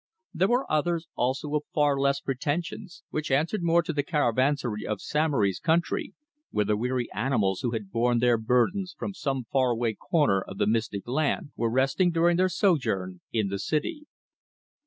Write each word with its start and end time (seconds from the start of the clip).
There 0.33 0.47
were 0.47 0.65
others 0.67 1.05
also 1.13 1.53
of 1.53 1.61
far 1.75 1.95
less 1.95 2.21
pretensions, 2.21 3.03
which 3.11 3.29
answered 3.29 3.61
more 3.61 3.83
to 3.83 3.93
the 3.93 4.01
caravanseri 4.01 4.83
of 4.83 4.99
Samory's 4.99 5.59
country, 5.59 6.15
where 6.49 6.65
the 6.65 6.75
weary 6.75 7.07
animals 7.13 7.59
who 7.61 7.69
had 7.73 7.91
borne 7.91 8.17
their 8.17 8.39
burdens 8.39 8.95
from 8.97 9.13
some 9.13 9.43
far 9.51 9.69
away 9.69 9.93
corner 9.93 10.41
of 10.41 10.57
the 10.57 10.65
mystic 10.65 11.07
land 11.07 11.51
were 11.55 11.69
resting 11.69 12.09
during 12.09 12.37
their 12.37 12.49
sojourn 12.49 13.21
in 13.31 13.49
the 13.49 13.59
city. 13.59 14.07